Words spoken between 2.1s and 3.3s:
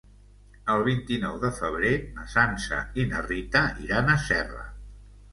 na Sança i na